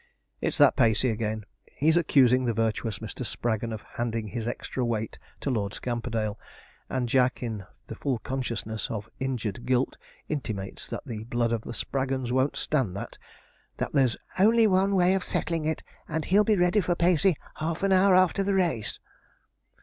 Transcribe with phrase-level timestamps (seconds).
[0.41, 3.23] It's that Pacey again; he's accusing the virtuous Mr.
[3.23, 6.39] Spraggon of handing his extra weight to Lord Scamperdale;
[6.89, 11.73] and Jack, in the full consciousness of injured guilt, intimates that the blood of the
[11.75, 13.19] Spraggons won't stand that
[13.77, 17.83] that there's 'only one way of settling it, and he'll be ready for Pacey half
[17.83, 18.99] an hour after the race.'